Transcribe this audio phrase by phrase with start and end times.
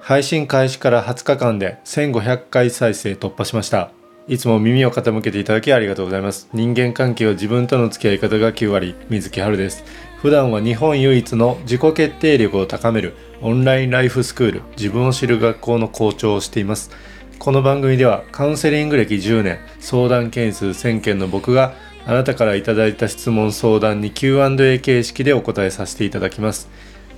[0.00, 3.92] 配信開始から20日間で1500回再生突破しました。
[4.28, 6.48] いつも耳を傾けていただきありがとうございます。
[6.54, 9.84] 人間関係は自分との付き合い方が9割水木春です。
[10.22, 16.90] 普段は日本唯一の自己決定力を高めるオンラインライフスクール自分を知る学校の校長をしています。
[17.38, 21.74] この番組ではカウンセリング歴10年相談件数1000件の僕が
[22.06, 26.68] あなたからいただいた質問相談に Q&A 形式でお答えさせていただきます。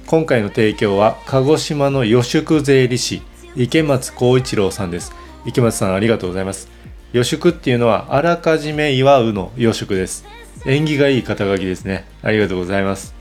[0.07, 3.23] 今回の提供は鹿児島の予宿税理士
[3.57, 5.13] 池松光一郎さんです。
[5.47, 6.69] 池松さんありがとうございます。
[7.13, 10.25] 予宿っていうのはあらかじめ祝うの予宿です。
[10.65, 12.07] 縁起がいい肩書きですね。
[12.23, 13.15] ありがとうございます。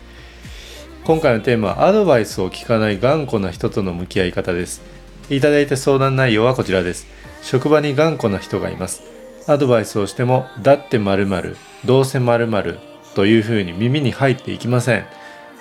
[1.04, 4.82] 今回のテーマはアドバイスを聞かない頑固な人との向き合い方です。
[5.30, 7.08] いただいた相談内容はこちらです。
[7.42, 9.02] 職場に頑固な人がいます。
[9.48, 12.80] アドバイスをしてもだって〇〇どうせ〇〇
[13.16, 15.06] というふうに耳に入っていきません。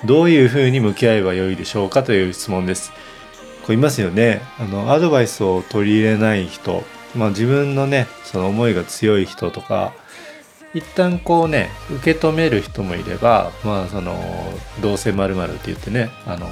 [0.05, 2.93] どういうふうに向き合えばよいでしょうかという質問です。
[3.67, 4.41] こういますよね。
[4.59, 6.83] あのアドバイスを取り入れない人。
[7.15, 9.93] まあ自分のねその思いが強い人とか
[10.75, 14.17] 一旦こうね受け止める人もいればまあその
[14.81, 16.47] どうせまるって言ってねあの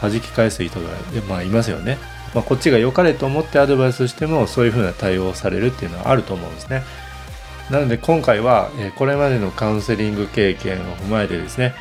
[0.00, 0.88] 弾き返す人が
[1.28, 1.98] まあいますよね、
[2.34, 6.82] まあ、こっちが良かれと思ってアドバイスしてもそういうふうな対応をされるっていうのはあると思うんですね。
[7.70, 11.74] なので今回はこれまでのカウンセリング経験を踏まえてですね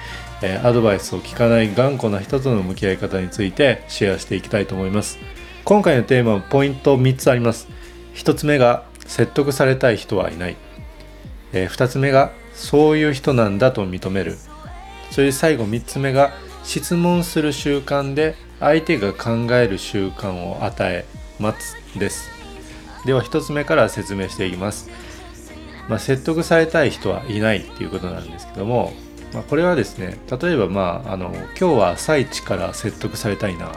[0.63, 5.19] アドバイスを聞かない頑固な人との向き合い方についてシェアしていきたいと思います。
[5.63, 7.67] 今回のテーマはポイント3つあります。
[8.15, 10.55] 1つ目が説得されたい人はいない、
[11.53, 14.37] え、2つ目がそういう人なんだと認める。
[15.11, 16.31] それで最後3つ目が
[16.63, 21.05] 質問する習慣で相手が考える習慣を与え
[21.39, 22.35] 待つです。
[23.05, 24.89] では1つ目から説明していきます、
[25.87, 28.93] まあ、説得されたい人はいないっていうことなんですけども
[29.35, 33.69] まあ、これはですね例えばまああの今日は朝一から説得されたいな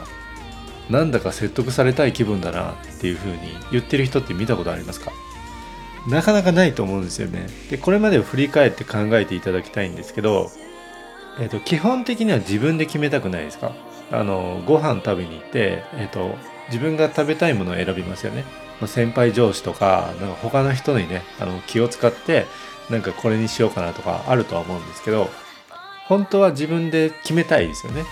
[0.89, 3.37] なんだか説得されたい気分だなっていうふうに
[3.71, 5.11] 言ってる人って見たことありますか？
[6.07, 7.47] なかなかないと思うんですよね。
[7.69, 10.49] でこれまでを振り返って考えていただきたいんですけど、
[11.39, 13.73] えーと、基本的には自分で決めたくないですか？
[14.11, 16.35] あのご飯食べに行って、えーと、
[16.69, 18.45] 自分が食べたいものを選びますよね。
[18.79, 22.45] ま、先輩上司とかなんか他の人にねあの気を使って
[22.89, 25.29] なんかこれにしようかなとかあるとは思うんですけど
[26.09, 28.03] 本当は自分で決めたいですよね。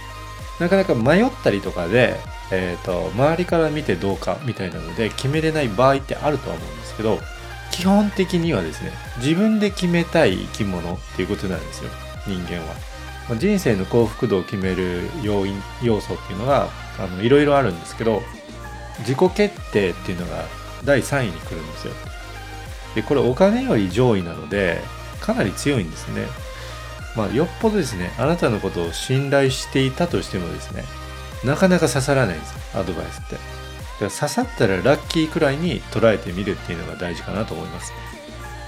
[0.60, 2.16] なかなか迷ったりとかで、
[2.52, 7.20] えーと、周りから見てどうかみたいなので決めれない場合ってあるとは思うんですけど
[7.72, 11.92] 基本的にはですね自分で決めたい生き物っていうことなんですよ
[12.26, 12.76] 人間は。
[13.30, 18.24] ま、人生の幸福度を決める要因要素っていうのがあのいろいろあるんですけど
[19.00, 20.46] 自己決定っていうのが
[20.86, 21.94] 第3位に来るんですよ。
[22.96, 24.82] でこれお金より上位なので
[25.20, 26.26] かなり強いんですね。
[27.18, 30.84] まあ、よっぽどですね、あなたのことを信頼していたとしてもですね、
[31.44, 33.34] なかなか刺さらないんですアドバイスって。
[33.34, 33.46] だか
[34.02, 37.92] ら刺さったらラッキーくらいに捉えてみるっていうのが大事かなと思います。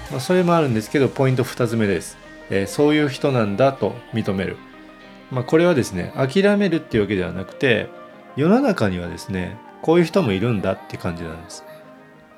[0.09, 2.17] まあ、それもあるんですけど、ポイント2つ目です。
[2.49, 4.57] えー、そういう人なんだと認める。
[5.29, 7.87] まあ、これはですね、諦めるっていうわけではなくて、
[8.35, 11.63] 世の中にはですね、こういう人もいるんだって感じなんです。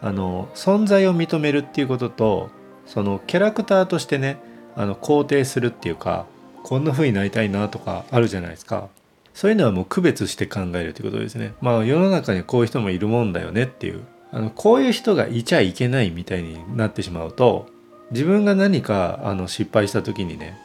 [0.01, 2.49] あの、存在を認めるっていうことと、
[2.85, 4.37] そのキャラクターとしてね、
[4.75, 6.25] あの肯定するっていうか
[6.63, 8.89] こんな風になりたいなとかあるじゃないですか。
[9.33, 11.53] そういうのはもう区別して考えるってことですね。
[11.61, 14.01] まあ世の中にこういう人もいるもんだよねっていう。
[14.33, 17.67] あのこういう人がいちゃいけないみたいになってしまうと
[18.11, 20.57] 自分が何かあの失敗した時にね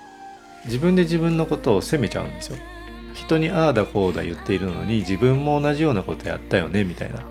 [0.66, 2.59] 自分で自分のことを責めちゃうんですよ。
[3.15, 7.22] 人にああだこうだ言っているのに自分も同じようなことやったよねみたいな。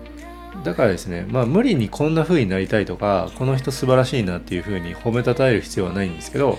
[0.64, 6.58] だからですねまあ無理にこんな風になりたいとかこの人素晴らしいなっていう風に褒めたたえる必要はないんですけど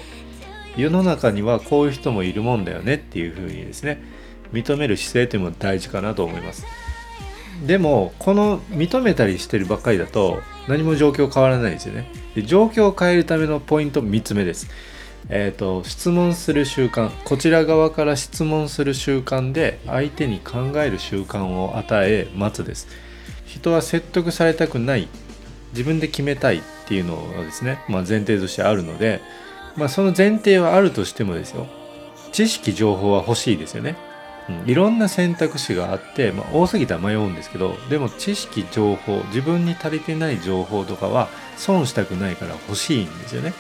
[0.78, 4.02] 世の中にはこういう人もいるもんだよねっていう風にですね
[4.53, 6.66] 認める姿勢というのも大事かなと思います。
[7.66, 12.09] でもこの認めたりしてるばっかりだと何も状況変わらないですよね。
[12.36, 14.69] で状況を変えるためのポイント3つ目です。
[15.30, 22.88] えーと、質問する習慣こちら側から質問する習慣で相手に考える習慣を与え待つです。
[23.47, 25.07] 人は説得されたくない。
[25.71, 29.21] 自分で決めたいっていうのがですね、まあ、前提としてあるので、
[29.75, 31.67] まあ、その前提はあるとしてもですよ。
[32.31, 33.95] 知識情報は欲しいですよね、
[34.49, 43.53] うん、いろんな選択肢があって、まあ、多すぎたら迷うんですけどでも知識情報自分に足りてない情報とかは損したくないから欲しいんですよね。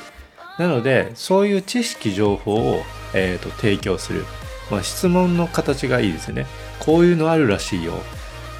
[0.59, 2.81] なのでそういう知識情報を、
[3.13, 4.25] えーと、提供する、
[4.71, 6.45] まあ、質問の形がいいですよね。
[6.79, 7.93] こういうのあるらしいよ。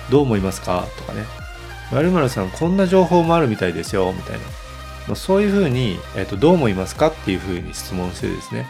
[0.10, 0.86] どう思いますか？
[0.98, 1.26] とかね。
[1.92, 4.40] 〇〇さんこんな情報もあるみたいですよみたいな。
[5.08, 7.08] まあ、そういうふうに、えーと、どう思いますか？
[7.08, 8.68] っていうふうに質問してですね。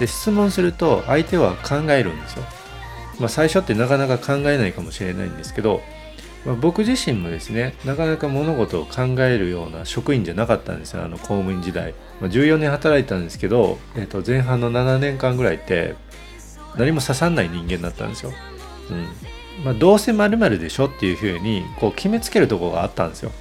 [0.00, 2.44] で、質問すると相手は考えるんですよ。
[3.18, 5.82] まあ、最初ってなかなか考えないかもしれないんですけど、
[6.46, 15.96] まあ、僕自身もですねなかなか物事を考えるような職員じゃなかったんですよあの公務員時代、まあ、14年働いたんですけど、えー、と前半の7年間ぐらいって
[16.76, 18.32] 何も刺さんない人間だったんですよ、
[18.90, 19.08] うん
[19.64, 23.32] まあ、どうせ〇〇でしょっていうふうにこう決めつけるとこがあったんですよ、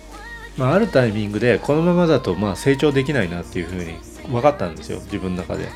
[0.58, 3.94] まあ、あるタイミングでこのままだとまあ成長できないなっていうふうに
[4.32, 5.00] 分かったんですよ。
[5.00, 5.70] 自分の中で。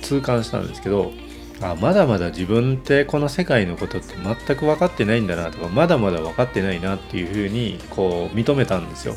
[0.00, 1.12] 痛感したんですけど
[1.60, 9.14] あまだまだ自分ってこの世界のことって全く分かってないんだなとかまだまだ分かってないなっていうふうにこう認めたんですよ。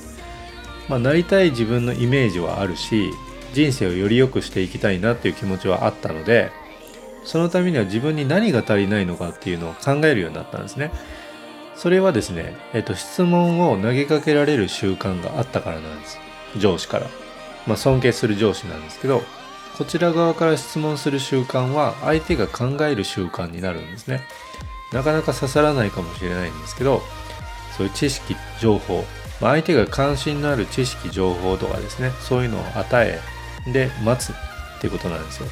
[0.88, 3.10] まあ、なりたい自分のイメージはあるし
[3.54, 6.52] 人生をより良くしていきたいなっていう気持ちはあったので
[7.26, 10.92] そのためには自分に何が足りないのかっていうのを考えるようになったんですね。
[11.76, 16.18] それはですね、えっと、質問を投げかけられる習慣があったからなんです。
[16.58, 17.08] 上司から。
[17.68, 19.24] まあ、尊敬する上司なんですけど、
[19.78, 24.22] こちら側から質問する習慣は相手が考える習慣になるんですね
[24.94, 27.02] なかなか刺さらないかもしれないんですけど
[27.76, 29.04] そういう知識情報
[29.42, 33.20] ま相手が関心のある知識情報とかですねそういうのを与え
[33.70, 34.36] で待つっ
[34.80, 35.50] ていうことなんですよ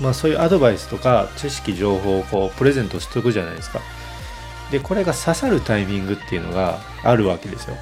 [0.00, 3.80] まあそういうアドバイスとか知識情報をこうプレゼントしておくじゃないですか。
[4.70, 7.76] でこれが刺さるタイミングっていうのがあるわけですよ。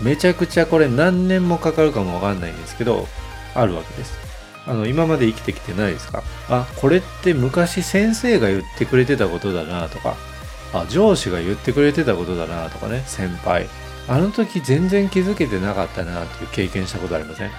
[0.00, 3.06] めちゃくちゃこれ何年もかかるかもわかんないんですけど
[3.54, 4.18] あるわけです。
[4.66, 6.22] あの今まで生きてきてないですか。
[6.48, 10.16] あこれって昔先生が言ってくれてたことだなとか。
[10.72, 13.68] あ上司が言ってくれてたことだなとかね先輩。
[14.08, 17.50] あの時全然気づけてなかったなっていう経験したことありません？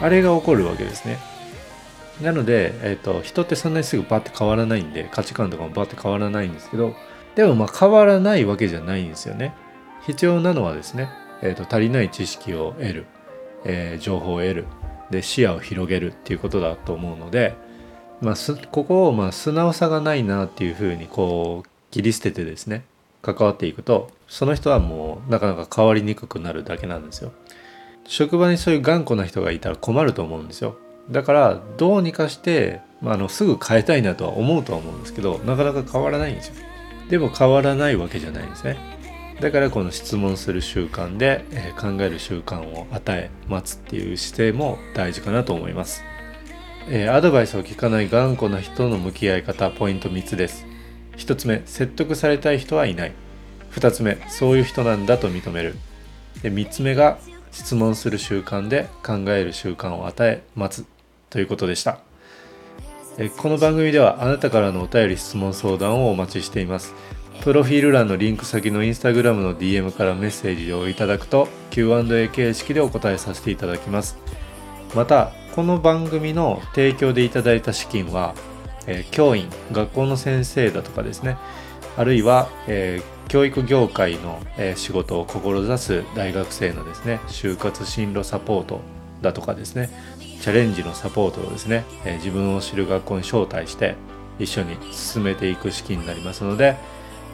[0.00, 1.18] あれが起こるわけですね。
[2.20, 6.94] なので、えーと、人ってそんなにすぐバッて変わらないんで価値観とかもバッて変わらないんですけど
[7.34, 9.54] でもまあ変わらないわけじゃないんですよね
[10.06, 11.10] 必要なのはですね、
[11.42, 13.06] えーと足りない知識を得る、
[13.64, 14.64] えー、情報を得る
[15.10, 17.54] で視野を広げるっていうことだと思うので、
[18.20, 18.34] まあ、
[18.70, 22.84] ここをまあ素直さがないなっていうふうにこう切り捨ててですね
[23.22, 27.32] 関わっていくとその人はもうなかなか変わりにくくなるだけなんですよ。
[28.08, 30.78] 職場にそういう頑固な人がいたら困ると思うんですよ。
[31.10, 36.54] だからどうにかして、まあ、あのすぐ変えたいなとは思うとは思うんですけどなかなか変わらないんですよ。
[37.08, 38.76] でも変わらないわけじゃないんですね。
[39.40, 46.02] だからこの質問する習慣で、えー、考える習慣を与え待つっていう姿勢も大事かなと思います、
[46.88, 50.66] えー、アドバイスを聞かない頑固な人の向き合い方ポイント3つです。
[51.18, 53.12] 1つ目説得されたい人はいない。
[53.72, 55.76] 2つ目そういう人なんだと認める。
[56.42, 57.18] で3つ目が
[57.52, 60.95] 質問する習慣で考える習慣を与え待つ。
[61.30, 61.98] ということでした。
[63.38, 66.94] この番組ではあなたからのお便り質問相談をお待ちしています。
[67.42, 74.18] プロフィール欄のリンク先のインスタグラムの DM からメッセージをいただくと Q&A 形式でお答えさせていただきます。
[74.94, 78.34] また、この番組の提供でいただいた資金は、
[78.86, 81.38] えー、教員、学校の先生だとかですね、
[81.96, 88.80] あるいは、えー、教育業界の、えー、仕事を志す大学生のですね、就活進路サポート
[89.22, 89.90] だとかですね、
[90.40, 93.94] チャレンジのサポートをですね、え自分を知る学校に招待して
[94.38, 96.76] 一緒に進めていく式になりますので、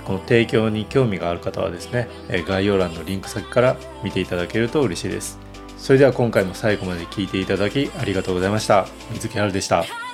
[0.05, 5.39] この提供に興味がある方はですねえ概要欄のリンク先から見ていただけると嬉しいです。
[5.79, 8.87] それでは今回も最後まで聞いていただきありがとうございました。
[9.13, 10.12] 水木春でした。